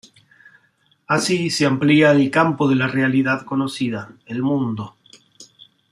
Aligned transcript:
Así 1.05 1.51
se 1.51 1.67
amplía 1.67 2.09
el 2.11 2.31
campo 2.31 2.67
de 2.67 2.73
la 2.73 2.87
realidad 2.87 3.45
conocida, 3.45 4.11
el 4.25 4.41
mundo. 4.41 4.95